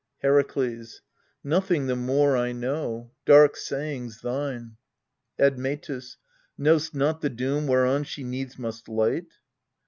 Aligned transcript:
Herakles. 0.23 1.01
Nothing 1.43 1.85
the 1.85 1.95
more 1.95 2.35
I 2.35 2.53
know: 2.53 3.11
dark 3.23 3.55
sayings 3.55 4.21
thine. 4.21 4.77
Admetus. 5.37 6.17
Knowst 6.57 6.95
not 6.95 7.21
the 7.21 7.29
doom 7.29 7.67
whereon 7.67 8.03
she 8.05 8.23
needs 8.23 8.57
must 8.57 8.89
light? 8.89 9.27